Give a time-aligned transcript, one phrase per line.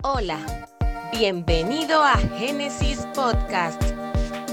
[0.00, 0.38] Hola,
[1.12, 3.80] bienvenido a Génesis Podcast,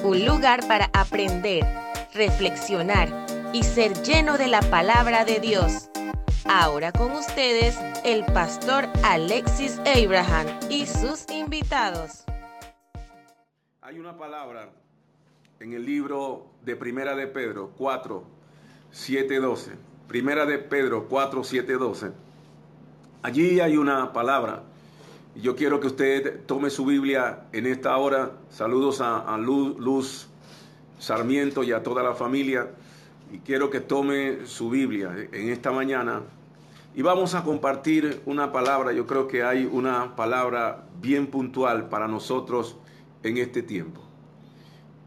[0.03, 1.63] un lugar para aprender,
[2.13, 3.07] reflexionar
[3.53, 5.89] y ser lleno de la palabra de Dios.
[6.45, 12.25] Ahora con ustedes el pastor Alexis Abraham y sus invitados.
[13.81, 14.69] Hay una palabra
[15.59, 18.23] en el libro de Primera de Pedro 4,
[18.91, 19.71] 7, 12.
[20.07, 22.11] Primera de Pedro 4, 7, 12.
[23.21, 24.63] Allí hay una palabra.
[25.41, 28.31] Yo quiero que usted tome su Biblia en esta hora.
[28.49, 30.27] Saludos a, Luz
[30.99, 32.71] Sarmiento y a toda la familia.
[33.31, 36.23] Y quiero que tome su Biblia en esta mañana.
[36.93, 38.91] Y vamos a compartir una palabra.
[38.91, 42.75] Yo creo que hay una palabra bien puntual para nosotros
[43.23, 44.01] en este tiempo.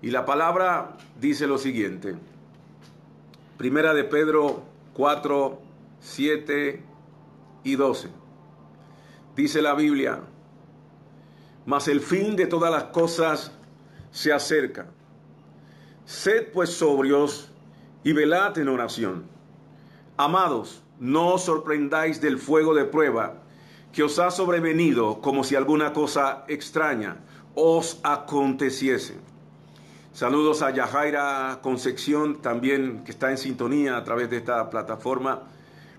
[0.01, 2.15] Y la palabra dice lo siguiente.
[3.59, 4.63] Primera de Pedro
[4.95, 5.61] 4,
[6.01, 6.83] 7
[7.65, 8.22] y 12.
[9.37, 10.21] Dice la Biblia,
[11.65, 13.53] mas el fin de todas las cosas
[14.11, 14.87] se acerca.
[16.05, 17.51] Sed pues sobrios
[18.05, 19.25] y velad en oración.
[20.17, 23.43] Amados, no os sorprendáis del fuego de prueba
[23.93, 27.19] que os ha sobrevenido como si alguna cosa extraña
[27.55, 29.17] os aconteciese.
[30.13, 35.43] Saludos a Yajaira Concepción, también que está en sintonía a través de esta plataforma.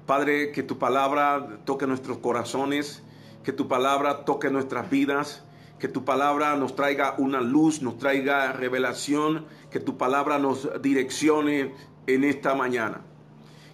[0.06, 3.03] Padre, que tu palabra toque nuestros corazones,
[3.44, 5.44] que tu palabra toque nuestras vidas,
[5.80, 11.74] que tu palabra nos traiga una luz, nos traiga revelación, que tu palabra nos direccione
[12.08, 13.02] en esta mañana.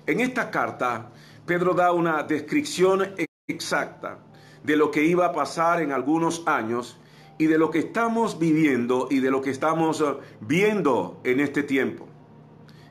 [0.07, 1.11] En esta carta,
[1.45, 3.15] Pedro da una descripción
[3.47, 4.19] exacta
[4.63, 6.99] de lo que iba a pasar en algunos años
[7.37, 10.03] y de lo que estamos viviendo y de lo que estamos
[10.41, 12.07] viendo en este tiempo.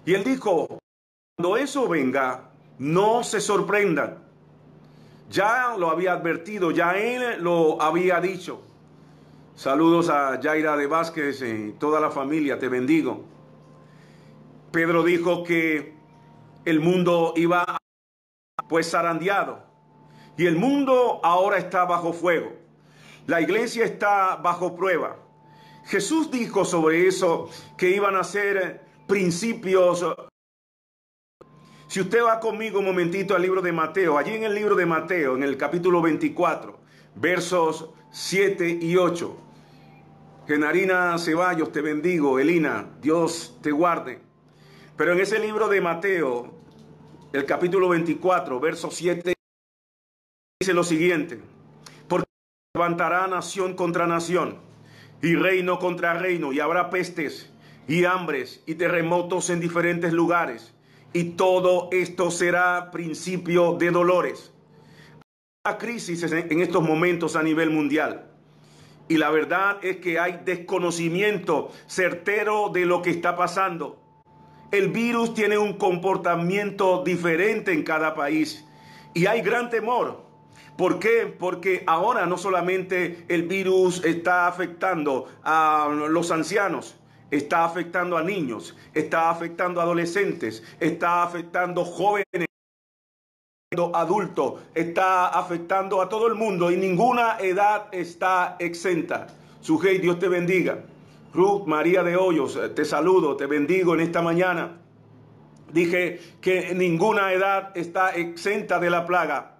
[0.06, 0.78] Y él dijo,
[1.36, 4.27] cuando eso venga, no se sorprendan.
[5.30, 8.62] Ya lo había advertido, ya él lo había dicho.
[9.54, 13.24] Saludos a Yaira de Vázquez y toda la familia, te bendigo.
[14.70, 15.94] Pedro dijo que
[16.64, 17.78] el mundo iba
[18.68, 19.62] pues zarandeado
[20.36, 22.52] y el mundo ahora está bajo fuego.
[23.26, 25.16] La iglesia está bajo prueba.
[25.84, 30.04] Jesús dijo sobre eso que iban a ser principios.
[31.88, 34.86] Si usted va conmigo un momentito al libro de Mateo, allí en el libro de
[34.86, 36.78] Mateo, en el capítulo 24,
[37.14, 39.36] versos 7 y 8.
[40.46, 42.38] Genarina Ceballos, te bendigo.
[42.38, 44.20] Elina, Dios te guarde.
[44.96, 46.52] Pero en ese libro de Mateo,
[47.32, 49.34] el capítulo 24, versos 7,
[50.60, 51.40] dice lo siguiente
[52.78, 54.58] levantará nación contra nación
[55.20, 57.50] y reino contra reino y habrá pestes
[57.88, 60.72] y hambres y terremotos en diferentes lugares
[61.12, 64.52] y todo esto será principio de dolores.
[65.64, 68.30] Hay crisis en estos momentos a nivel mundial
[69.08, 74.00] y la verdad es que hay desconocimiento certero de lo que está pasando.
[74.70, 78.64] El virus tiene un comportamiento diferente en cada país
[79.14, 80.28] y hay gran temor
[80.78, 81.26] ¿Por qué?
[81.26, 86.96] Porque ahora no solamente el virus está afectando a los ancianos,
[87.30, 92.46] está afectando a niños, está afectando a adolescentes, está afectando jóvenes
[93.92, 99.26] adultos, está afectando a todo el mundo y ninguna edad está exenta.
[99.60, 100.84] Sujei, Dios te bendiga.
[101.34, 104.78] Ruth María de Hoyos, te saludo, te bendigo en esta mañana.
[105.72, 109.58] Dije que ninguna edad está exenta de la plaga.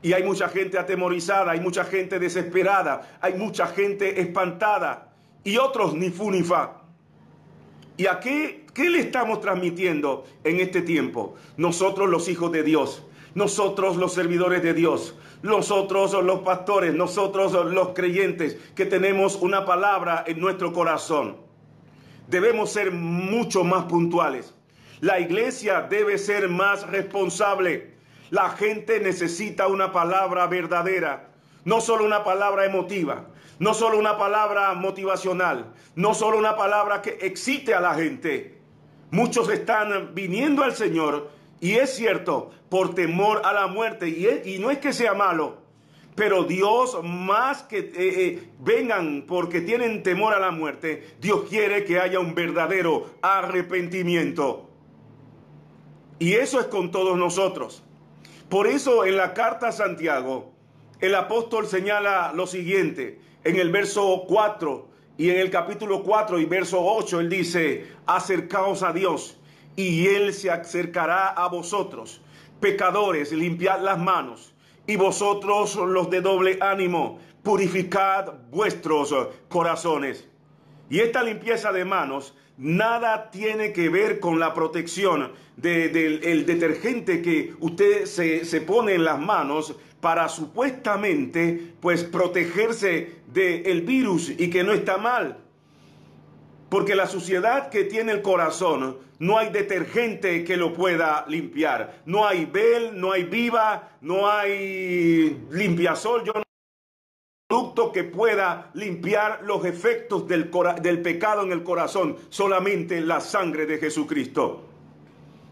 [0.00, 5.12] Y hay mucha gente atemorizada, hay mucha gente desesperada, hay mucha gente espantada
[5.44, 6.83] y otros ni fu ni fa.
[7.96, 11.36] ¿Y aquí qué le estamos transmitiendo en este tiempo?
[11.56, 17.88] Nosotros los hijos de Dios, nosotros los servidores de Dios, nosotros los pastores, nosotros los
[17.90, 21.36] creyentes que tenemos una palabra en nuestro corazón.
[22.26, 24.54] Debemos ser mucho más puntuales.
[25.00, 27.94] La iglesia debe ser más responsable.
[28.30, 31.28] La gente necesita una palabra verdadera,
[31.64, 33.26] no solo una palabra emotiva,
[33.58, 38.58] no solo una palabra motivacional, no solo una palabra que excite a la gente.
[39.10, 41.30] Muchos están viniendo al Señor
[41.60, 45.62] y es cierto, por temor a la muerte, y, no es que sea malo,
[46.14, 51.84] pero Dios más que eh, eh, vengan porque tienen temor a la muerte, Dios quiere
[51.84, 54.68] que haya un verdadero arrepentimiento.
[56.18, 57.82] Y eso es con todos nosotros.
[58.48, 60.52] Por eso en la carta a Santiago,
[61.00, 66.44] el apóstol señala lo siguiente, en el verso 4 y en el capítulo 4 y
[66.46, 69.38] verso 8, él dice, acercaos a Dios
[69.76, 72.20] y Él se acercará a vosotros.
[72.60, 74.54] Pecadores, limpiad las manos
[74.86, 79.14] y vosotros los de doble ánimo, purificad vuestros
[79.48, 80.28] corazones.
[80.90, 87.54] Y esta limpieza de manos nada tiene que ver con la protección del detergente que
[87.60, 94.64] usted se, se, pone en las manos para supuestamente pues protegerse del virus y que
[94.64, 95.38] no está mal.
[96.68, 102.02] Porque la suciedad que tiene el corazón, no hay detergente que lo pueda limpiar.
[102.04, 106.24] No hay Bel, no hay Viva, no hay limpiasol.
[106.24, 106.43] Yo no
[107.54, 110.50] producto que pueda limpiar los efectos del,
[110.82, 114.64] del pecado en el corazón, solamente la sangre de Jesucristo.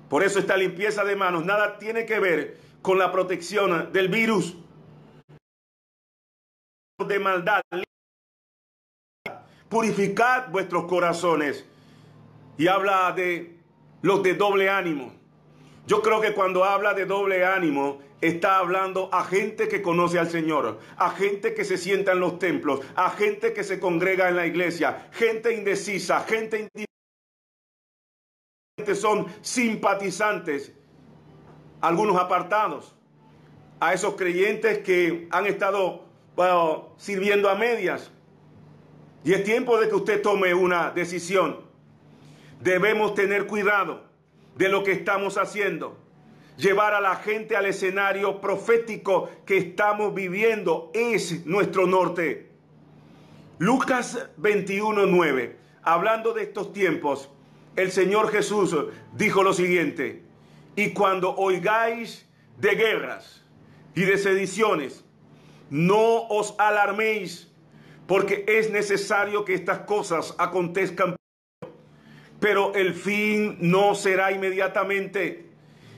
[0.09, 4.57] Por eso esta limpieza de manos nada tiene que ver con la protección del virus,
[7.07, 7.63] de maldad
[9.69, 11.65] purificad vuestros corazones.
[12.59, 13.61] Y habla de
[14.03, 15.13] los de doble ánimo.
[15.87, 20.31] Yo creo que cuando habla de doble ánimo, está hablando a gente que conoce al
[20.31, 24.37] Señor, a gente que se sienta en los templos, a gente que se congrega en
[24.37, 26.87] la iglesia, gente indecisa, gente indecisa.
[28.95, 30.73] Son simpatizantes,
[31.81, 32.95] algunos apartados,
[33.81, 36.05] a esos creyentes que han estado
[36.97, 38.13] sirviendo a medias,
[39.25, 41.61] y es tiempo de que usted tome una decisión.
[42.61, 44.12] Debemos tener cuidado
[44.57, 45.99] de lo que estamos haciendo.
[46.57, 52.51] Llevar a la gente al escenario profético que estamos viviendo es nuestro norte.
[53.59, 55.57] Lucas 21:9.
[55.83, 57.31] Hablando de estos tiempos,
[57.77, 58.77] el Señor Jesús
[59.15, 60.23] dijo lo siguiente,
[60.77, 62.29] y cuando oigáis
[62.59, 63.45] de guerras
[63.95, 65.05] y de sediciones,
[65.71, 67.51] no os alarméis
[68.07, 71.17] porque es necesario que estas cosas acontezcan,
[72.43, 75.47] pero el fin no será inmediatamente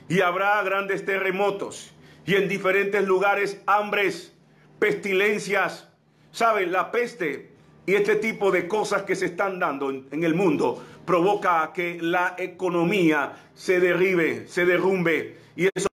[0.07, 1.91] y habrá grandes terremotos
[2.23, 4.31] y en diferentes lugares hambres,
[4.77, 5.89] pestilencias,
[6.31, 6.71] ¿saben?
[6.71, 7.49] La peste
[7.87, 12.35] y este tipo de cosas que se están dando en, el mundo provoca que la
[12.37, 15.87] economía se derribe, se derrumbe y eso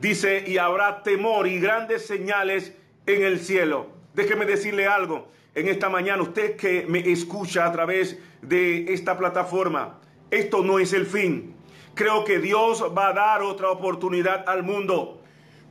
[0.00, 2.72] dice y habrá temor y grandes señales
[3.06, 3.88] en el cielo.
[4.14, 10.00] Déjeme decirle algo en esta mañana, usted que me escucha a través de esta plataforma,
[10.30, 11.54] esto no es el fin.
[11.94, 15.20] Creo que Dios va a dar otra oportunidad al mundo.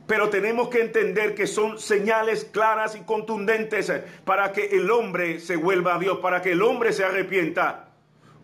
[0.06, 3.92] Pero tenemos que entender que son señales claras y contundentes
[4.24, 7.88] para que el hombre se vuelva a Dios, para que el hombre se arrepienta.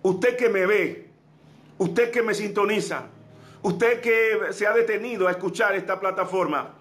[0.02, 1.10] Usted que me ve,
[1.76, 3.08] usted que me sintoniza,
[3.62, 6.74] usted que se ha detenido a escuchar esta plataforma,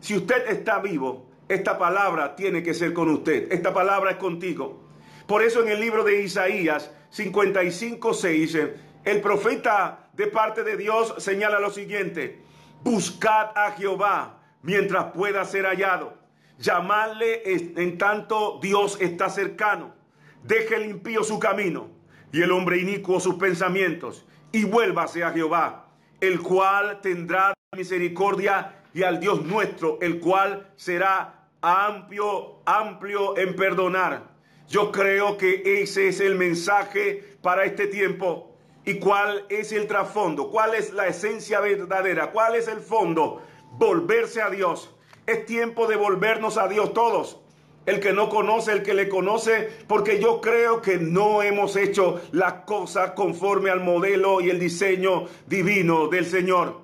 [0.00, 3.52] si usted está vivo, esta palabra tiene que ser con usted.
[3.52, 4.80] Esta palabra es contigo.
[5.26, 8.58] Por eso en el libro de Isaías 55, 6,
[9.04, 12.42] el profeta de parte de Dios señala lo siguiente.
[12.82, 16.14] Buscad a Jehová mientras pueda ser hallado.
[16.58, 19.94] Llamadle en tanto Dios está cercano.
[20.42, 21.90] Deje el impío su camino
[22.32, 25.86] y el hombre inicuo sus pensamientos y vuélvase a Jehová,
[26.20, 34.32] el cual tendrá misericordia y al Dios nuestro, el cual será amplio, amplio en perdonar.
[34.68, 38.56] Yo creo que ese es el mensaje para este tiempo.
[38.84, 40.50] ¿Y cuál es el trasfondo?
[40.50, 42.32] ¿Cuál es la esencia verdadera?
[42.32, 43.40] ¿Cuál es el fondo?
[43.72, 44.94] Volverse a Dios.
[45.26, 47.38] Es tiempo de volvernos a Dios todos.
[47.86, 52.20] El que no conoce, el que le conoce, porque yo creo que no hemos hecho
[52.32, 56.80] las cosas conforme al modelo y el diseño divino del Señor.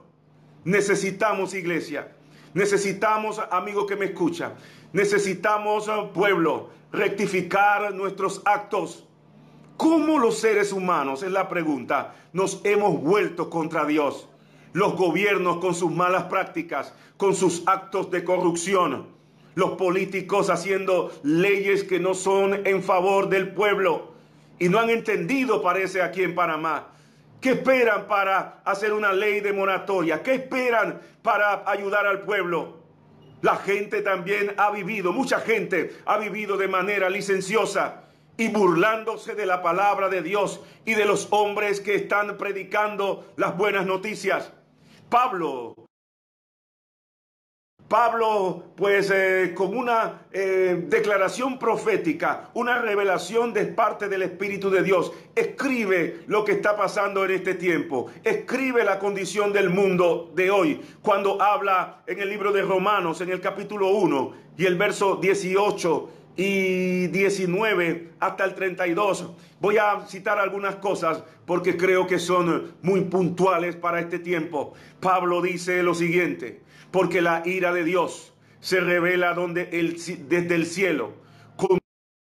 [0.65, 2.09] Necesitamos iglesia
[2.55, 4.55] Necesitamos, amigo que me escucha,
[4.93, 9.05] necesitamos, eh, pueblo, rectificar nuestros actos.
[9.77, 14.29] ¿Cómo los seres humanos, es la pregunta, nos hemos vuelto contra Dios?
[14.73, 19.07] Los gobiernos con sus malas prácticas, con sus actos de corrupción,
[19.55, 24.13] los políticos haciendo leyes que no son en favor del pueblo
[24.59, 26.89] y no han entendido, parece aquí en Panamá,
[27.41, 30.23] ¿Qué esperan para hacer una ley de moratoria?
[30.23, 32.78] ¿Qué esperan para ayudar al pueblo?
[33.43, 38.05] La gente también ha vivido, mucha gente ha vivido de manera licenciosa
[38.37, 43.57] y burlándose de la palabra de Dios y de los hombres que están predicando las
[43.57, 44.53] buenas noticias.
[45.09, 45.88] Pablo
[47.89, 54.83] Pablo, pues eh, con una eh, declaración profética, una revelación de parte del Espíritu de
[54.83, 60.51] Dios, escribe lo que está pasando en este tiempo, escribe la condición del mundo de
[60.51, 65.17] hoy, cuando habla en el libro de Romanos, en el capítulo 1 y el verso
[65.17, 69.31] 18 y 19 hasta el 32.
[69.61, 74.75] Voy a citar algunas cosas porque creo que son muy puntuales para este tiempo.
[75.01, 79.97] Pablo dice lo siguiente porque la ira de Dios se revela donde el,
[80.29, 81.13] desde el cielo
[81.57, 81.79] con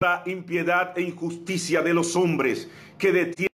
[0.01, 3.49] la impiedad e injusticia de los hombres que detienen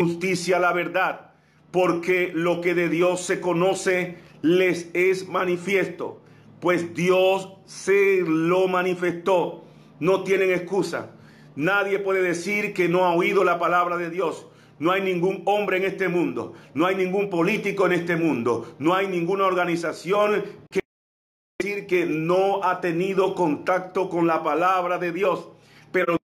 [0.00, 1.32] justicia la verdad,
[1.70, 6.22] porque lo que de Dios se conoce les es manifiesto,
[6.60, 9.64] pues Dios se lo manifestó.
[10.00, 11.10] No tienen excusa.
[11.56, 14.46] Nadie puede decir que no ha oído la palabra de Dios.
[14.84, 18.94] No hay ningún hombre en este mundo, no hay ningún político en este mundo, no
[18.94, 20.80] hay ninguna organización que
[21.58, 25.48] decir que no ha tenido contacto con la palabra de Dios,
[25.90, 26.18] pero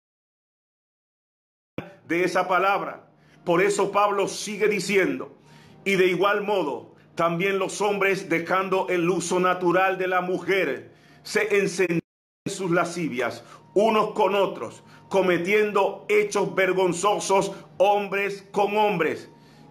[2.08, 3.08] de esa palabra.
[3.44, 5.38] Por eso Pablo sigue diciendo,
[5.84, 10.90] y de igual modo, también los hombres dejando el uso natural de la mujer,
[11.22, 12.00] se encendían
[12.44, 19.28] sus lascivias unos con otros, cometiendo hechos vergonzosos hombres con hombres.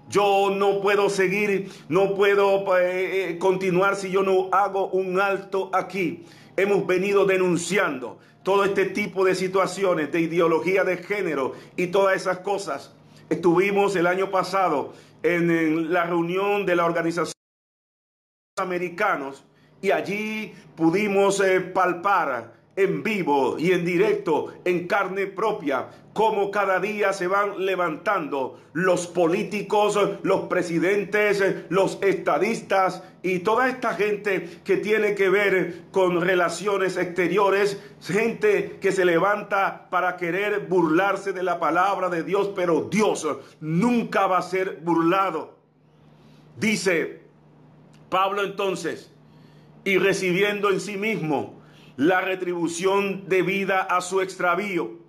[0.10, 5.70] Yo no puedo seguir, no puedo eh, eh, continuar si yo no hago un alto
[5.74, 6.26] aquí.
[6.56, 12.40] Hemos venido denunciando todo este tipo de situaciones, de ideología de género y todas esas
[12.40, 12.94] cosas.
[13.30, 17.34] Estuvimos el año pasado en, la reunión de la Organización
[18.58, 19.44] Americanos
[19.82, 26.80] y allí pudimos eh, palpar en vivo y en directo, en carne propia, como cada
[26.80, 34.78] día se van levantando los políticos, los presidentes, los estadistas y toda esta gente que
[34.78, 41.60] tiene que ver con relaciones exteriores, gente que se levanta para querer burlarse de la
[41.60, 43.28] palabra de Dios, pero Dios
[43.60, 45.58] nunca va a ser burlado.
[46.58, 47.22] Dice
[48.10, 49.12] Pablo entonces,
[49.84, 51.57] y recibiendo en sí mismo,
[51.98, 55.00] la retribución debida a su extravío.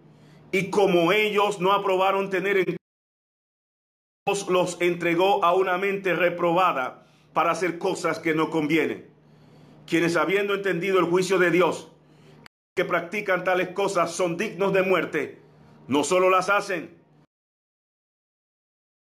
[0.50, 2.76] Y como ellos no aprobaron tener en
[4.48, 9.08] los entregó a una mente reprobada para hacer cosas que no convienen.
[9.86, 11.90] Quienes habiendo entendido el juicio de Dios,
[12.76, 15.40] que practican tales cosas son dignos de muerte,
[15.86, 16.98] no solo las hacen,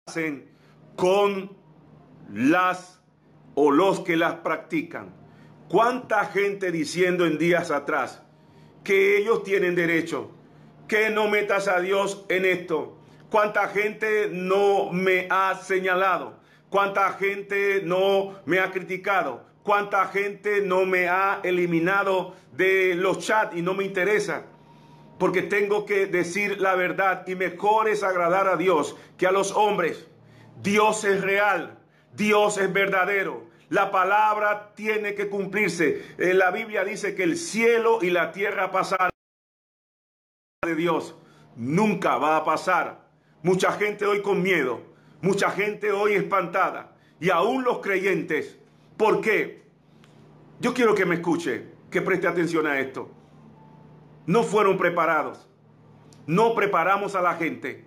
[0.07, 0.49] hacen
[0.97, 1.57] con
[2.33, 3.03] las
[3.55, 5.18] o los que las practican.
[5.69, 8.23] ¿Cuánta gente diciendo en días atrás
[8.83, 10.31] que ellos tienen derecho?
[10.89, 12.97] Que no metas a Dios en esto.
[13.31, 16.39] ¿Cuánta gente no me ha señalado?
[16.71, 19.45] ¿Cuánta gente no me ha criticado?
[19.63, 24.47] ¿Cuánta gente no me ha eliminado de los chats y no me interesa?
[25.19, 29.53] Porque tengo que decir la verdad y mejor es agradar a Dios que a los
[29.53, 30.09] hombres.
[30.63, 31.79] Dios es real,
[32.15, 33.48] Dios es verdadero.
[33.71, 36.03] La palabra tiene que cumplirse.
[36.19, 39.11] Eh, la Biblia dice que el cielo y la tierra pasarán
[40.65, 41.15] de Dios.
[41.57, 43.09] Nunca va a pasar.
[43.43, 44.81] Mucha gente hoy con miedo.
[45.21, 46.97] Mucha gente hoy espantada.
[47.21, 48.59] Y aún los creyentes.
[48.97, 49.63] ¿Por qué?
[50.61, 53.11] Yo quiero que me escuche, que preste atención a esto.
[54.27, 55.47] No fueron preparados.
[56.27, 57.85] No preparamos a la gente.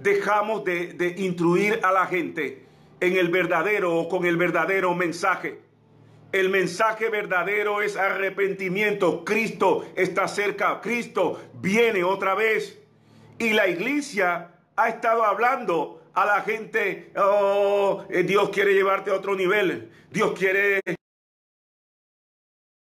[0.00, 2.67] Dejamos de, de instruir a la gente
[3.00, 5.60] en el verdadero o con el verdadero mensaje.
[6.32, 9.24] El mensaje verdadero es arrepentimiento.
[9.24, 10.80] Cristo está cerca.
[10.80, 12.78] Cristo viene otra vez.
[13.38, 19.14] Y la iglesia ha estado hablando a la gente, oh, eh, Dios quiere llevarte a
[19.14, 19.90] otro nivel.
[20.10, 20.80] Dios quiere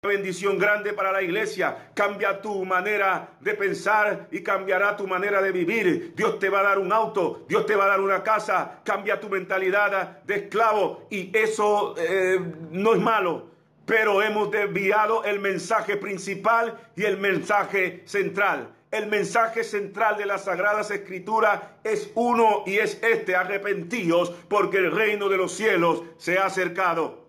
[0.08, 1.90] bendición grande para la iglesia.
[1.94, 6.12] Cambia tu manera de pensar y cambiará tu manera de vivir.
[6.16, 8.80] Dios te va a dar un auto, Dios te va a dar una casa.
[8.84, 12.40] Cambia tu mentalidad de esclavo y eso eh,
[12.72, 13.46] no es malo.
[13.86, 18.74] Pero hemos desviado el mensaje principal y el mensaje central.
[18.90, 24.90] El mensaje central de las Sagradas Escrituras es uno y es este, arrepentíos porque el
[24.90, 27.28] reino de los cielos se ha acercado.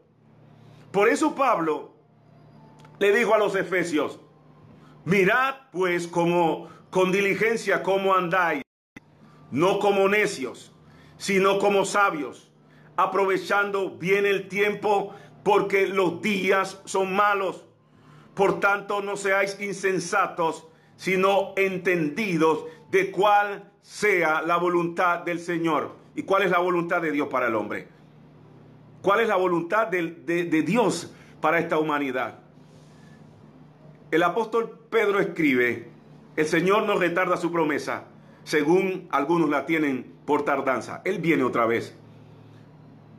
[0.92, 1.93] Por eso Pablo
[3.04, 4.18] le dijo a los efesios,
[5.04, 8.64] mirad pues como con diligencia cómo andáis,
[9.52, 10.74] no como necios,
[11.18, 12.50] sino como sabios,
[12.96, 17.66] aprovechando bien el tiempo porque los días son malos.
[18.36, 25.94] Por tanto, no seáis insensatos, sino entendidos de cuál sea la voluntad del Señor.
[26.16, 27.90] ¿Y cuál es la voluntad de Dios para el hombre?
[29.02, 32.43] ¿Cuál es la voluntad de, de Dios para esta humanidad?
[34.14, 35.88] El apóstol Pedro escribe,
[36.36, 38.04] el Señor no retarda su promesa,
[38.44, 41.02] según algunos la tienen por tardanza.
[41.04, 41.96] Él viene otra vez.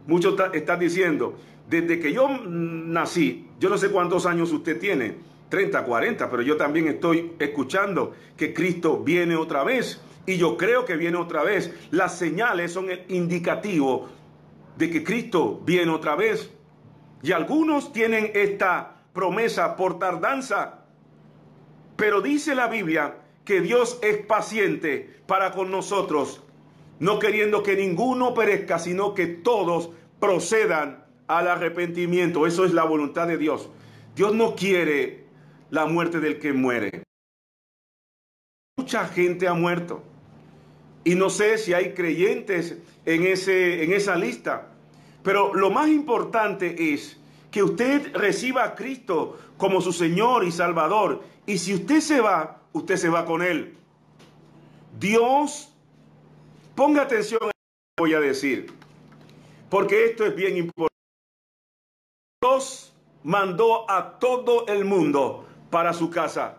[0.07, 1.37] Muchos están diciendo,
[1.69, 5.17] desde que yo nací, yo no sé cuántos años usted tiene,
[5.49, 10.01] 30, 40, pero yo también estoy escuchando que Cristo viene otra vez.
[10.27, 11.75] Y yo creo que viene otra vez.
[11.91, 14.11] Las señales son el indicativo
[14.79, 16.53] de que Cristo viene otra vez.
[17.25, 20.84] Y algunos tienen esta promesa por tardanza.
[21.97, 26.43] Pero dice la Biblia que Dios es paciente para con nosotros,
[26.99, 32.47] no queriendo que ninguno perezca, sino que todos procedan al arrepentimiento.
[32.47, 33.69] Eso es la voluntad de Dios.
[34.17, 35.25] Dios no quiere
[35.71, 37.03] la muerte del que muere.
[38.77, 40.03] Mucha gente ha muerto.
[41.05, 44.69] Y no sé si hay creyentes en, ese, en esa lista.
[45.23, 47.19] Pero lo más importante es
[47.55, 51.23] que usted reciba a Cristo como su Señor y Salvador.
[51.47, 53.79] Y si usted se va, usted se va con Él.
[54.99, 55.73] Dios,
[56.75, 58.75] ponga atención a lo que voy a decir,
[59.71, 60.99] porque esto es bien importante.
[62.43, 62.93] Dios
[63.23, 66.59] mandó a todo el mundo para su casa.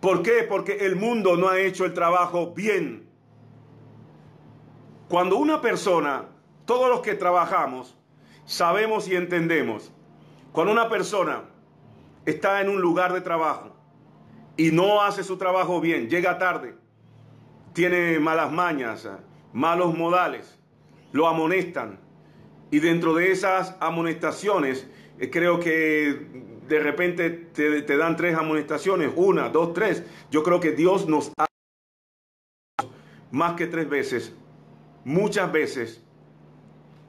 [0.00, 0.42] ¿Por qué?
[0.46, 3.08] Porque el mundo no ha hecho el trabajo bien.
[5.08, 6.26] Cuando una persona,
[6.66, 7.95] todos los que trabajamos,
[8.46, 9.92] sabemos y entendemos,
[10.52, 11.42] cuando una persona
[12.24, 13.76] está en un lugar de trabajo
[14.56, 16.74] y no hace su trabajo bien, llega tarde,
[17.74, 19.06] tiene malas mañas,
[19.52, 20.58] malos modales,
[21.12, 22.00] lo amonestan.
[22.70, 24.88] Y dentro de esas amonestaciones,
[25.18, 26.26] eh, creo que
[26.66, 30.02] de repente te, dan tres amonestaciones, una, dos, tres.
[30.30, 31.46] Yo creo que Dios nos ha
[33.30, 34.34] más que tres veces,
[35.04, 36.02] muchas veces.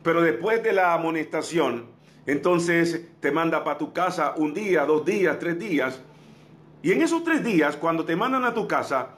[0.08, 1.88] Pero después de la amonestación,
[2.26, 6.00] entonces te manda para tu casa un día, dos días, tres días.
[6.82, 9.10] Y en esos tres días, cuando te mandan a tu casa,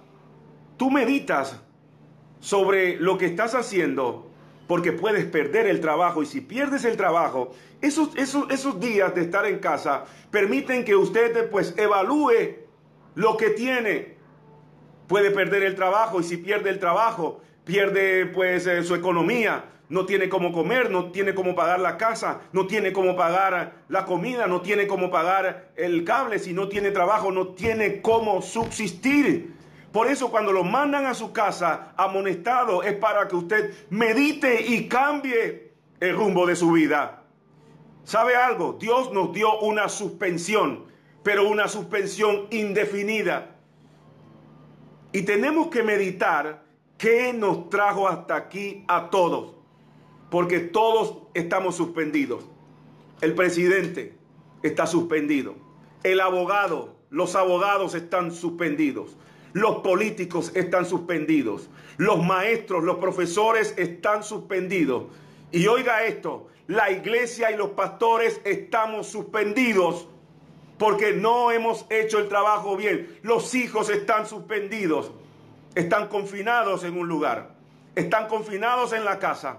[0.78, 1.62] tú meditas
[2.40, 4.32] sobre lo que estás haciendo,
[4.66, 6.24] porque puedes perder el trabajo.
[6.24, 10.96] Y si pierdes el trabajo, esos, esos, esos días de estar en casa permiten que
[10.96, 12.56] usted pues evalúe
[13.14, 14.16] lo que tiene.
[15.08, 20.06] Puede perder el trabajo y si pierde el trabajo, pierde pues eh, su economía, no
[20.06, 24.46] tiene cómo comer, no tiene cómo pagar la casa, no tiene cómo pagar la comida,
[24.46, 29.56] no tiene cómo pagar el cable, si no tiene trabajo, no tiene cómo subsistir.
[29.92, 34.88] Por eso cuando lo mandan a su casa amonestado es para que usted medite y
[34.88, 37.24] cambie el rumbo de su vida.
[38.04, 38.78] ¿Sabe algo?
[38.80, 40.86] Dios nos dio una suspensión,
[41.24, 43.56] pero una suspensión indefinida.
[45.12, 46.64] Y tenemos que meditar
[47.00, 49.59] qué nos trajo hasta aquí a todos
[50.30, 52.46] porque todos estamos suspendidos.
[53.22, 54.14] El presidente
[54.64, 55.56] está suspendido.
[56.04, 59.18] El abogado, los abogados están suspendidos.
[59.54, 61.70] Los políticos están suspendidos.
[61.98, 65.06] Los maestros, los profesores están suspendidos.
[65.52, 70.08] Y oiga esto, la iglesia y los pastores estamos suspendidos
[70.78, 73.20] porque no hemos hecho el trabajo bien.
[73.24, 75.12] Los hijos están suspendidos.
[75.76, 77.56] Están confinados en un lugar.
[77.96, 79.58] Están confinados en la casa.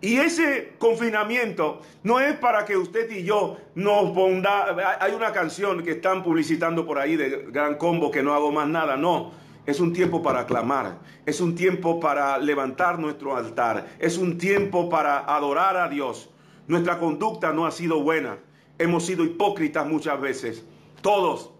[0.00, 4.98] Y ese confinamiento no es para que usted y yo nos ponga.
[5.00, 8.68] Hay una canción que están publicitando por ahí de Gran Combo que no hago más
[8.68, 8.96] nada.
[8.96, 9.32] No,
[9.64, 10.98] es un tiempo para clamar.
[11.24, 13.86] Es un tiempo para levantar nuestro altar.
[13.98, 16.28] Es un tiempo para adorar a Dios.
[16.68, 18.38] Nuestra conducta no ha sido buena.
[18.78, 20.64] Hemos sido hipócritas muchas veces.
[21.00, 21.52] Todos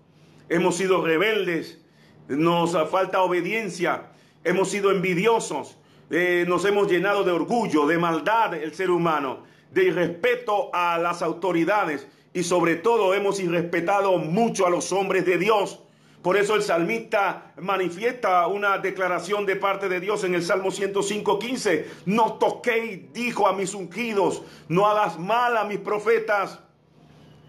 [0.50, 1.80] hemos sido rebeldes.
[2.28, 4.10] Nos falta obediencia.
[4.44, 9.42] Hemos sido envidiosos eh, nos hemos llenado de orgullo, de maldad el ser humano,
[9.72, 15.38] de irrespeto a las autoridades y sobre todo hemos irrespetado mucho a los hombres de
[15.38, 15.80] Dios.
[16.22, 21.84] Por eso el salmista manifiesta una declaración de parte de Dios en el Salmo 105.15.
[22.06, 26.60] No toquéis, dijo a mis ungidos, no hagas mal a mis profetas.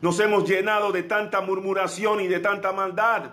[0.02, 3.32] Nos hemos llenado de tanta murmuración y de tanta maldad.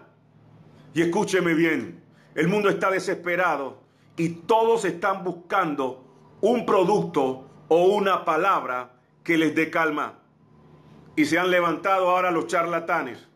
[0.95, 2.03] Y escúcheme bien,
[2.35, 3.84] el mundo está desesperado
[4.17, 6.05] y todos están buscando
[6.41, 10.19] un producto o una palabra que les dé calma.
[11.17, 13.27] Y se han levantado ahora los charlatanes.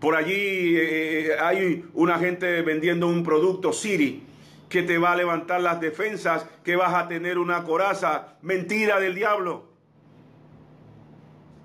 [0.00, 4.24] Por allí eh, eh, hay una gente vendiendo un producto Siri
[4.68, 8.36] que te va a levantar las defensas, que vas a tener una coraza.
[8.42, 9.66] Mentira del diablo.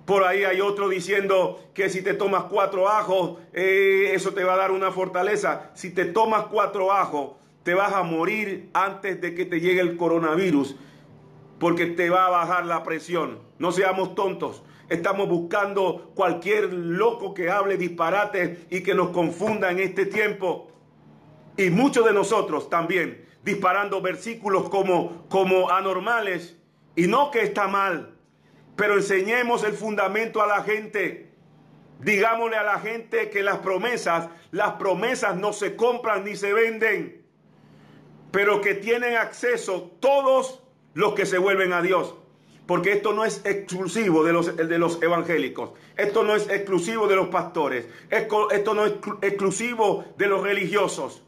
[0.05, 4.53] Por ahí hay otro diciendo que si te tomas cuatro ajos, eh, eso te va
[4.53, 5.71] a dar una fortaleza.
[5.75, 7.31] Si te tomas cuatro ajos,
[7.63, 10.75] te vas a morir antes de que te llegue el coronavirus,
[11.59, 13.39] porque te va a bajar la presión.
[13.57, 14.63] No seamos tontos.
[14.89, 20.71] Estamos buscando cualquier loco que hable disparate y que nos confunda en este tiempo.
[21.55, 26.57] Y muchos de nosotros también disparando versículos como, como anormales.
[26.95, 28.13] Y no que está mal,
[28.75, 31.31] pero enseñemos el fundamento a la gente.
[31.99, 37.22] Digámosle a la gente que las promesas, las promesas no se compran ni se venden
[38.33, 40.59] pero que tienen acceso todos
[40.95, 42.15] los que se vuelven a Dios.
[42.65, 45.73] Porque esto no es exclusivo de los, de los evangélicos.
[45.95, 47.87] Esto no es exclusivo de los pastores.
[48.09, 51.21] Esto no es exclusivo de los religiosos.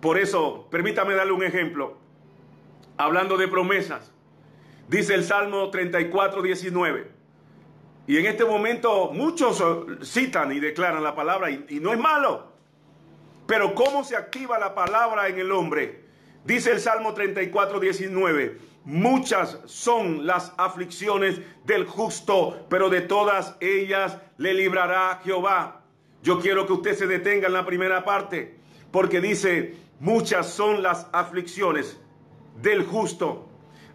[0.00, 1.98] Por eso, permítame darle un ejemplo.
[2.96, 4.10] Hablando de promesas.
[4.88, 7.10] Dice el Salmo 34, 19.
[8.06, 9.62] Y en este momento muchos
[10.02, 12.57] citan y declaran la palabra y, y no es malo.
[13.48, 16.04] Pero ¿cómo se activa la palabra en el hombre?
[16.44, 18.58] Dice el Salmo 34, 19.
[18.84, 25.80] Muchas son las aflicciones del justo, pero de todas ellas le librará Jehová.
[26.22, 28.58] Yo quiero que usted se detenga en la primera parte,
[28.90, 31.98] porque dice, muchas son las aflicciones
[32.60, 33.48] del justo.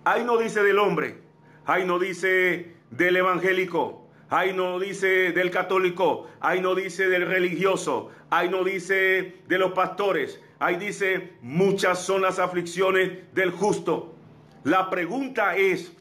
[0.03, 1.21] Ahí no dice del hombre,
[1.67, 4.02] ahí no dice del evangélico,
[4.33, 9.73] ahí no dice del católico, ahí no dice del religioso, ahí no dice de los
[9.73, 14.15] pastores, ahí dice muchas son las aflicciones del justo.
[14.63, 15.93] La pregunta es,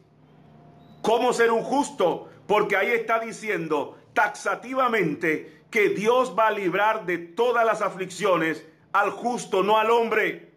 [1.03, 2.31] ¿cómo ser un justo?
[2.47, 9.11] Porque ahí está diciendo taxativamente que Dios va a librar de todas las aflicciones al
[9.11, 10.53] justo, no al hombre.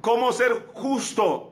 [0.00, 1.51] ¿Cómo ser justo?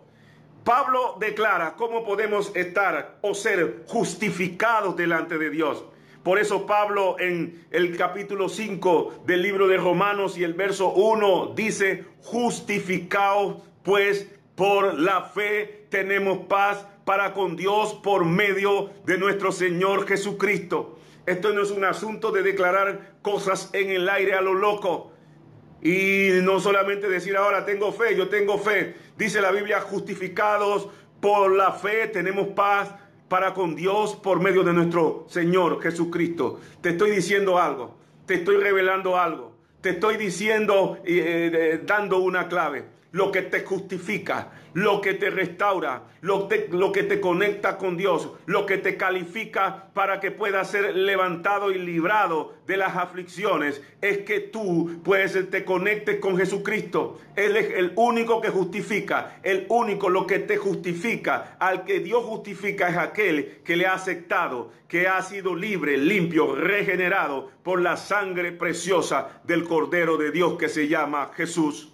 [0.70, 5.84] Pablo declara cómo podemos estar o ser justificados delante de Dios.
[6.22, 11.54] Por eso Pablo en el capítulo 5 del libro de Romanos y el verso 1
[11.56, 19.50] dice, justificados pues por la fe tenemos paz para con Dios por medio de nuestro
[19.50, 21.00] Señor Jesucristo.
[21.26, 25.10] Esto no es un asunto de declarar cosas en el aire a lo loco.
[25.82, 28.94] Y no solamente decir ahora tengo fe, yo tengo fe.
[29.16, 30.88] Dice la Biblia, justificados
[31.20, 32.94] por la fe tenemos paz
[33.28, 36.60] para con Dios por medio de nuestro Señor Jesucristo.
[36.80, 42.18] Te estoy diciendo algo, te estoy revelando algo, te estoy diciendo, y eh, eh, dando
[42.18, 47.76] una clave lo que te justifica, lo que te restaura, lo, lo, que te conecta
[47.76, 52.96] con Dios, lo que te califica para que puedas ser levantado y librado de las
[52.96, 57.18] aflicciones, es que tú puedes te conectes con Jesucristo.
[57.34, 61.56] Él es el único que justifica, el único lo que te justifica.
[61.58, 66.54] Al que Dios justifica es aquel que le ha aceptado, que ha sido libre, limpio,
[66.54, 71.89] regenerado por la sangre preciosa del Cordero de Dios que se llama Jesús.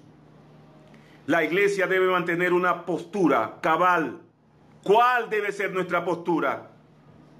[1.26, 4.20] La iglesia debe mantener una postura cabal.
[4.82, 6.70] ¿Cuál debe ser nuestra postura?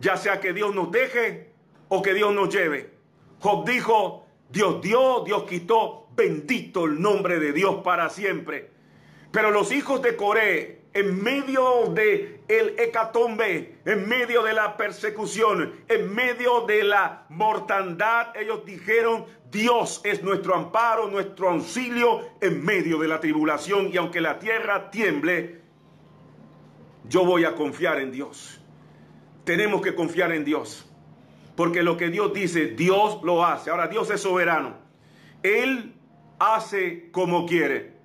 [0.01, 1.53] Ya sea que Dios nos deje
[1.89, 2.95] o que Dios nos lleve.
[3.41, 8.76] Job dijo, Dios dio, Dios quitó, bendito el nombre de Dios para siempre.
[9.37, 15.75] Pero los hijos de Coré, en medio de el hecatombe, en medio de la persecución,
[15.89, 22.97] en medio de la mortandad, ellos dijeron, Dios es nuestro amparo, nuestro auxilio en medio
[22.99, 25.61] de la tribulación y aunque la tierra tiemble,
[27.07, 28.59] yo voy a confiar en Dios.
[29.45, 30.91] Tenemos que confiar en Dios.
[31.57, 33.69] Porque lo que Dios dice, Dios lo hace.
[33.69, 34.79] Ahora, Dios es soberano.
[35.43, 35.93] Él
[36.39, 37.96] hace como quiere.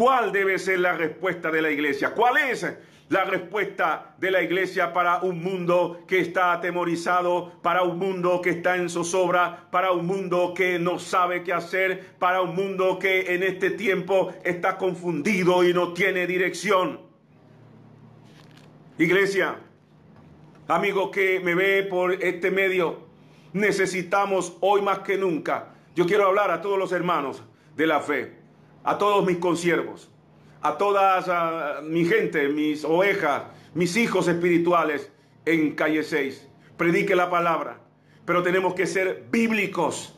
[0.00, 2.14] ¿Cuál debe ser la respuesta de la iglesia?
[2.14, 2.66] ¿Cuál es
[3.10, 8.48] la respuesta de la iglesia para un mundo que está atemorizado, para un mundo que
[8.48, 13.34] está en zozobra, para un mundo que no sabe qué hacer, para un mundo que
[13.34, 17.02] en este tiempo está confundido y no tiene dirección?
[18.96, 19.56] Iglesia,
[20.66, 23.00] amigo que me ve por este medio,
[23.52, 25.74] necesitamos hoy más que nunca.
[25.94, 27.42] Yo quiero hablar a todos los hermanos
[27.76, 28.39] de la fe
[28.84, 30.10] a todos mis consiervos,
[30.62, 33.42] a toda mi gente, mis ovejas,
[33.74, 35.10] mis hijos espirituales
[35.44, 36.48] en calle 6.
[36.76, 37.80] Predique la palabra,
[38.24, 40.16] pero tenemos que ser bíblicos.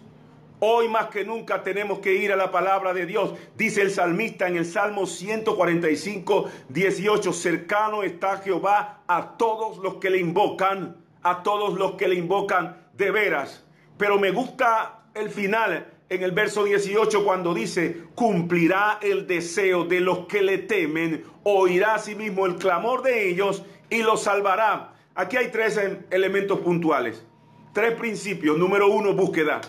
[0.61, 3.35] Hoy más que nunca tenemos que ir a la palabra de Dios.
[3.57, 10.09] Dice el salmista en el Salmo 145, 18, cercano está Jehová a todos los que
[10.09, 13.64] le invocan, a todos los que le invocan de veras.
[13.98, 20.01] Pero me gusta el final en el verso 18 cuando dice, cumplirá el deseo de
[20.01, 24.92] los que le temen, oirá a sí mismo el clamor de ellos y los salvará.
[25.14, 27.25] Aquí hay tres elementos puntuales,
[27.72, 28.59] tres principios.
[28.59, 29.62] Número uno, búsqueda.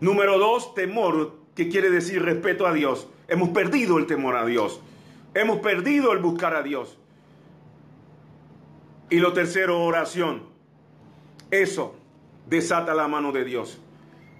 [0.00, 3.08] Número dos, temor, que quiere decir respeto a Dios.
[3.26, 4.82] Hemos perdido el temor a Dios.
[5.32, 6.98] Hemos perdido el buscar a Dios.
[9.08, 10.42] Y lo tercero, oración.
[11.50, 11.94] Eso
[12.46, 13.80] desata la mano de Dios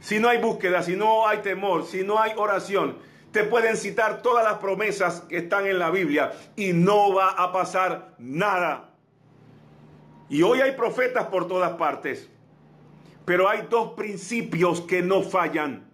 [0.01, 2.97] si no hay búsqueda, si no hay temor, si no hay oración,
[3.33, 7.53] te pueden citar todas las promesas que están en la Biblia y no va a
[7.53, 8.91] pasar nada.
[10.29, 12.29] Y hoy hay profetas por todas partes,
[13.25, 15.89] pero hay dos principios que no fallan.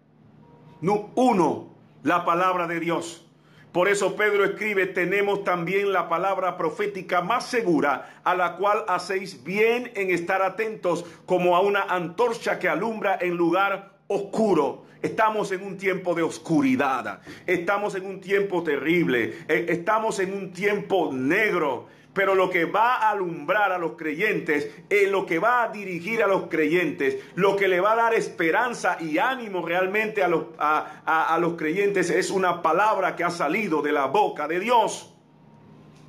[0.80, 3.26] Uno, la palabra de Dios.
[3.72, 9.44] Por eso Pedro escribe, tenemos también la palabra profética más segura, a la cual hacéis
[9.44, 14.84] bien en estar atentos como a una antorcha que alumbra en lugar oscuro.
[15.02, 20.52] Estamos en un tiempo de oscuridad, estamos en un tiempo terrible, eh, estamos en un
[20.52, 21.86] tiempo negro.
[22.12, 26.22] Pero lo que va a alumbrar a los creyentes, eh, lo que va a dirigir
[26.22, 30.46] a los creyentes, lo que le va a dar esperanza y ánimo realmente a los,
[30.58, 35.14] a los creyentes es una palabra que ha salido de la boca de Dios.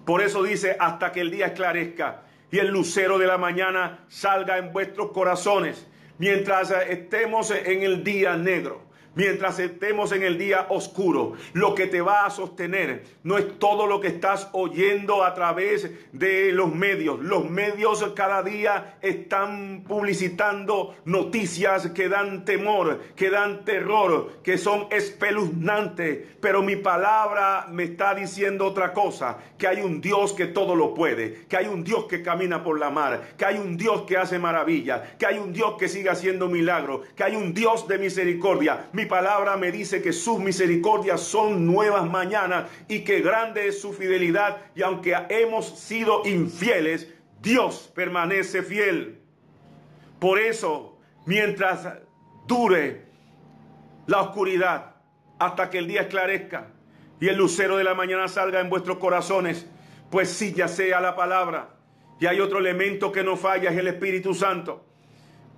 [0.05, 4.57] Por eso dice, hasta que el día esclarezca y el lucero de la mañana salga
[4.57, 5.86] en vuestros corazones,
[6.17, 8.87] mientras eh, estemos en el día negro
[9.17, 11.34] mientras estemos en el día oscuro.
[11.53, 15.91] Lo que te va a sostener no es todo lo que estás oyendo a través
[16.13, 17.19] de los medios.
[17.19, 24.88] Los medios cada día están publicitando noticias que dan temor, que dan terror, que son
[24.91, 26.19] espeluznantes.
[26.39, 30.93] Pero mi palabra me está diciendo otra cosa, que hay un Dios que todo lo
[30.93, 34.17] puede, que hay un Dios que camina por la mar, que hay un Dios que
[34.17, 37.97] hace maravilla, que hay un Dios que sigue haciendo milagros, que hay un Dios de
[37.97, 38.89] misericordia.
[38.93, 43.93] Mi palabra me dice que sus misericordias son nuevas mañanas y que grande es su
[43.93, 44.58] fidelidad.
[44.76, 49.22] Y aunque hemos sido infieles, Dios permanece fiel.
[50.20, 51.88] Por eso, mientras
[52.48, 53.06] dure
[54.06, 54.96] la oscuridad,
[55.39, 56.67] hasta que el día esclarezca
[57.20, 59.67] y el lucero de la mañana salga en vuestros corazones,
[60.10, 61.76] pues sí ya sea la palabra.
[62.20, 64.86] Y hay otro elemento que no falla, es el Espíritu Santo.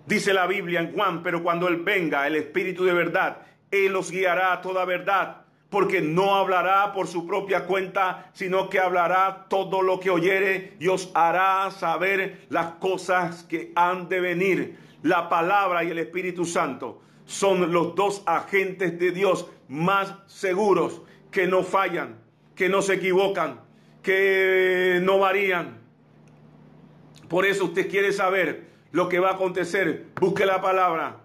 [0.10, 4.10] Dice la Biblia en Juan, pero cuando Él venga, el Espíritu de verdad, Él los
[4.10, 9.84] guiará a toda verdad, porque no hablará por su propia cuenta, sino que hablará todo
[9.84, 14.80] lo que oyere y os hará saber las cosas que han de venir.
[15.04, 21.45] La palabra y el Espíritu Santo son los dos agentes de Dios más seguros, que
[21.45, 22.15] no fallan,
[22.56, 23.62] que no se equivocan,
[24.02, 25.78] que no varían.
[27.28, 31.17] Por eso usted quiere saber lo que va a acontecer, busque la palabra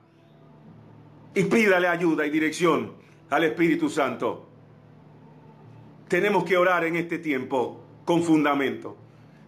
[1.35, 2.93] y pídale ayuda y dirección
[3.31, 4.49] al Espíritu Santo.
[6.09, 8.97] Tenemos que orar en este tiempo con fundamento.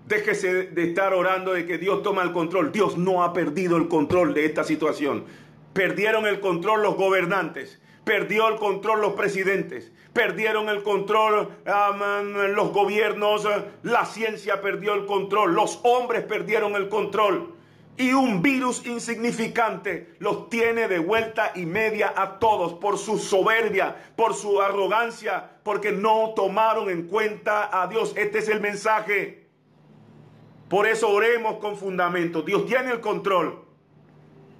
[0.06, 2.72] Déjese de estar orando de que Dios toma el control.
[2.72, 5.24] Dios no ha perdido el control de esta situación.
[5.72, 13.46] Perdieron el control los gobernantes, perdió el control los presidentes, perdieron el control los gobiernos,
[13.82, 17.55] la ciencia perdió el control, los hombres perdieron el control
[17.98, 24.12] y un virus insignificante los tiene de vuelta y media a todos por su soberbia,
[24.16, 28.12] por su arrogancia, porque no tomaron en cuenta a Dios.
[28.16, 29.48] Este es el mensaje.
[30.68, 32.42] Por eso oremos con fundamento.
[32.42, 33.64] Dios tiene el control.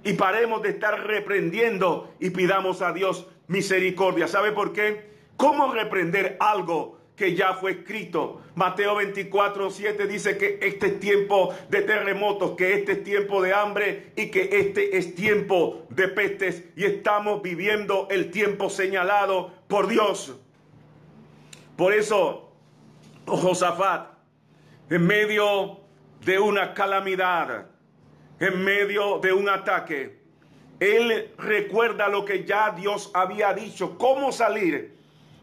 [0.03, 4.27] Y paremos de estar reprendiendo y pidamos a Dios misericordia.
[4.27, 5.11] ¿Sabe por qué?
[5.35, 8.43] ¿Cómo reprender algo que ya fue escrito.
[8.53, 13.55] Mateo 24, 7 dice que este es tiempo de terremotos, que este es tiempo de
[13.55, 16.63] hambre y que este es tiempo de pestes.
[16.75, 20.39] Y estamos viviendo el tiempo señalado por Dios.
[21.75, 22.53] Por eso,
[23.25, 24.11] Josafat,
[24.91, 25.79] en medio
[26.23, 27.65] de una calamidad,
[28.39, 30.21] en medio de un ataque,
[30.79, 34.95] él recuerda lo que ya Dios había dicho, cómo salir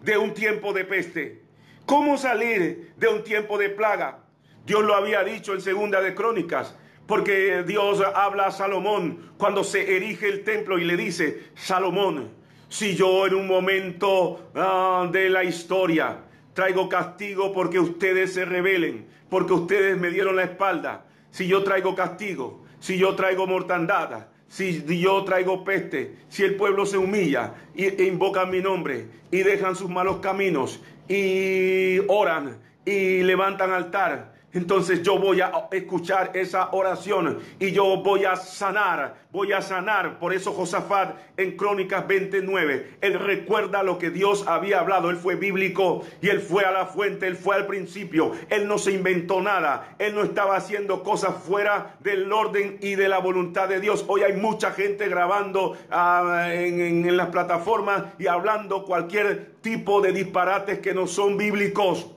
[0.03, 1.44] de un tiempo de peste.
[1.87, 4.21] ¿Cómo salir de un tiempo de plaga?
[4.65, 6.75] Dios lo había dicho en Segunda de Crónicas,
[7.07, 12.31] porque Dios habla a Salomón cuando se erige el templo y le dice, Salomón,
[12.71, 16.23] si yo en un momento ah, de la historia
[16.55, 21.95] traigo castigo porque ustedes se rebelen, porque ustedes me dieron la espalda, si yo traigo
[21.95, 28.05] castigo, si yo traigo mortandad, si yo traigo peste, si el pueblo se humilla e
[28.05, 35.19] invocan mi nombre y dejan sus malos caminos y oran y levantan altar entonces yo
[35.19, 40.21] voy a escuchar esa oración y yo voy a sanar, voy a sanar.
[40.21, 45.11] Por eso Josafat en Crónicas 29, él recuerda lo que Dios había hablado.
[45.11, 48.31] Él fue bíblico y él fue a la fuente, él fue al principio.
[48.49, 53.09] Él no se inventó nada, él no estaba haciendo cosas fuera del orden y de
[53.09, 54.05] la voluntad de Dios.
[54.07, 60.13] Hoy hay mucha gente grabando ah, en, en las plataformas y hablando cualquier tipo de
[60.13, 62.14] disparates que no son bíblicos.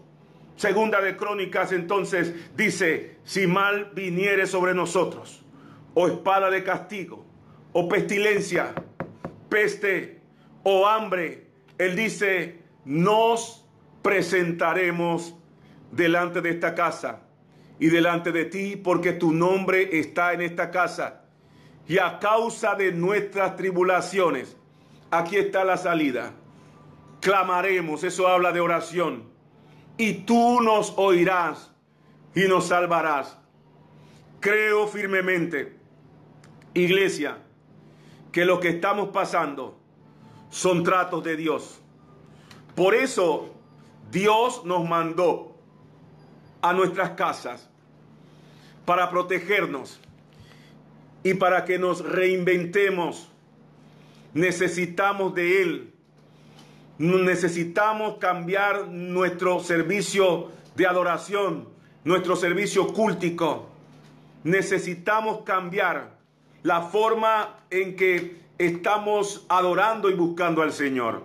[0.57, 5.45] Segunda de Crónicas entonces dice, si mal viniere sobre nosotros,
[5.93, 7.25] o espada de castigo,
[7.71, 8.73] o pestilencia,
[9.47, 10.19] peste,
[10.63, 13.65] o hambre, él dice, nos
[14.01, 15.35] presentaremos
[15.91, 17.21] delante de esta casa
[17.79, 21.21] y delante de ti, porque tu nombre está en esta casa.
[21.87, 24.57] Y a causa de nuestras tribulaciones,
[25.09, 26.33] aquí está la salida
[27.27, 29.23] clamaremos, eso habla de oración,
[29.97, 31.71] y tú nos oirás
[32.35, 33.37] y nos salvarás.
[34.39, 35.75] Creo firmemente,
[36.73, 37.39] iglesia,
[38.31, 39.79] que lo que estamos pasando
[40.49, 41.81] son tratos de Dios.
[42.75, 43.55] Por eso
[44.11, 45.57] Dios nos mandó
[46.61, 47.69] a nuestras casas
[48.85, 49.99] para protegernos
[51.23, 53.29] y para que nos reinventemos.
[54.33, 55.93] Necesitamos de Él.
[56.99, 61.67] Necesitamos cambiar nuestro servicio de adoración,
[62.03, 63.69] nuestro servicio cúltico.
[64.43, 66.17] Necesitamos cambiar
[66.63, 71.21] la forma en que estamos adorando y buscando al Señor.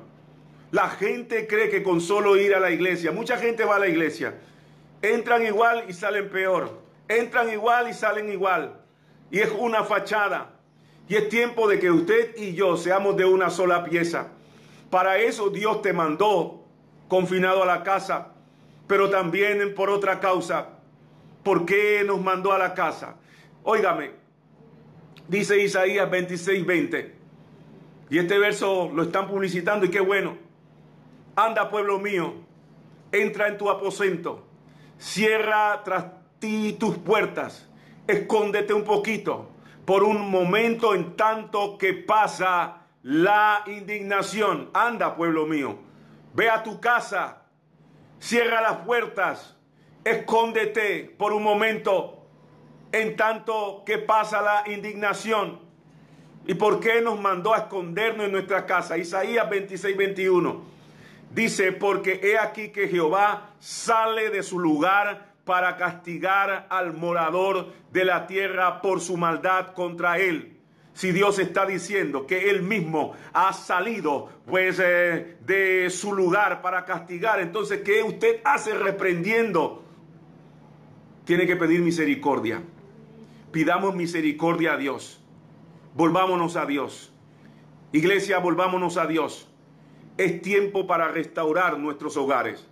[0.73, 3.89] La gente cree que con solo ir a la iglesia, mucha gente va a la
[3.89, 4.35] iglesia,
[5.01, 8.75] entran igual y salen peor, entran igual y salen igual.
[9.31, 10.51] Y es una fachada.
[11.09, 14.29] Y es tiempo de que usted y yo seamos de una sola pieza.
[14.93, 16.67] Para eso Dios te mandó
[17.09, 18.35] confinado a la casa,
[18.87, 20.69] pero también por otra causa.
[21.43, 23.17] ¿Por qué nos mandó a la casa?
[23.63, 24.11] Óigame,
[25.29, 27.15] dice Isaías 26, 20.
[28.11, 30.37] Y este verso lo están publicitando y qué bueno.
[31.37, 32.35] Anda, pueblo mío,
[33.13, 34.45] entra en tu aposento,
[34.99, 36.05] cierra tras
[36.39, 37.67] ti tus puertas,
[38.07, 39.49] escóndete un poquito
[39.87, 44.71] por un momento en tanto que pasa la indignación.
[44.73, 45.79] Anda, pueblo mío,
[46.35, 47.43] ve a tu casa,
[48.19, 49.57] cierra las puertas,
[50.05, 52.27] escóndete por un momento
[52.93, 55.61] en tanto que pasa la indignación.
[56.47, 58.99] ¿Y por qué nos mandó a escondernos en nuestra casa?
[58.99, 60.63] Isaías 26, 21.
[61.31, 68.05] Dice, porque he aquí que Jehová sale de su lugar para castigar al morador de
[68.05, 70.52] la tierra por su maldad contra él.
[70.95, 76.85] Si Dios está diciendo que él mismo ha salido pues eh, de su lugar para
[76.85, 79.83] castigar, entonces ¿qué usted hace reprendiendo?
[81.25, 82.63] Tiene que pedir misericordia.
[83.53, 85.23] Pidamos misericordia a Dios.
[85.95, 87.13] Volvámonos a Dios.
[87.93, 89.49] Iglesia, volvámonos a Dios.
[90.19, 92.67] Es tiempo para restaurar nuestros hogares.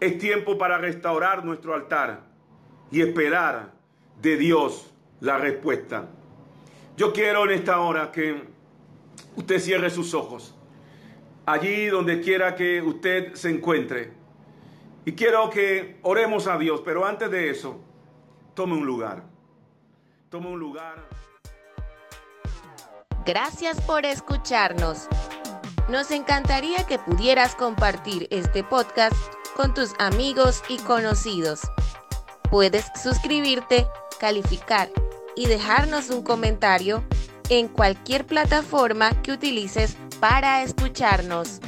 [0.00, 2.24] Es tiempo para restaurar nuestro altar
[2.90, 3.72] y esperar
[4.20, 6.08] de Dios la respuesta.
[6.96, 8.44] Yo quiero en esta hora que
[9.34, 10.54] usted cierre sus ojos,
[11.44, 14.12] allí donde quiera que usted se encuentre.
[15.04, 17.80] Y quiero que oremos a Dios, pero antes de eso,
[18.54, 19.24] tome un lugar.
[20.30, 21.08] Tome un lugar.
[23.26, 25.08] Gracias por escucharnos.
[25.88, 29.16] Nos encantaría que pudieras compartir este podcast
[29.56, 31.60] con tus amigos y conocidos.
[32.50, 33.86] Puedes suscribirte,
[34.20, 34.90] calificar
[35.36, 37.04] y dejarnos un comentario
[37.48, 41.60] en cualquier plataforma que utilices para escucharnos.